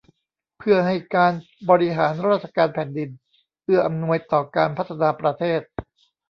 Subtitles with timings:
[0.57, 1.33] เพื่อให้การ
[1.69, 3.09] บริหารราชการแผ่นดิน
[3.63, 5.61] เอื้ออำนวยต่อการพัฒนาประเทศ